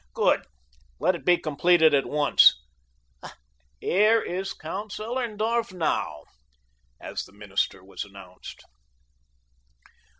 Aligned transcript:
"Good! 0.15 0.47
Let 0.99 1.13
it 1.13 1.23
be 1.23 1.37
completed 1.37 1.93
at 1.93 2.07
once. 2.07 2.59
Here 3.79 4.19
is 4.19 4.51
Count 4.51 4.91
Zellerndorf 4.91 5.71
now," 5.73 6.23
as 6.99 7.23
the 7.23 7.33
minister 7.33 7.83
was 7.83 8.03
announced. 8.03 8.65